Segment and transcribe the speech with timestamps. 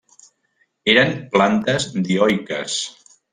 [0.93, 2.81] Eren plantes dioiques.